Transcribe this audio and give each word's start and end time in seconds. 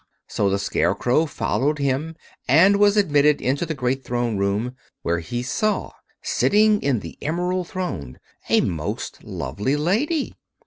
So 0.27 0.49
the 0.49 0.57
Scarecrow 0.57 1.27
followed 1.27 1.77
him 1.77 2.15
and 2.47 2.77
was 2.77 2.97
admitted 2.97 3.39
into 3.39 3.67
the 3.67 3.75
great 3.75 4.03
Throne 4.03 4.35
Room, 4.35 4.75
where 5.03 5.19
he 5.19 5.43
saw, 5.43 5.91
sitting 6.23 6.81
in 6.81 7.01
the 7.01 7.19
emerald 7.21 7.67
throne, 7.67 8.17
a 8.49 8.61
most 8.61 9.23
lovely 9.23 9.75
Lady. 9.75 10.33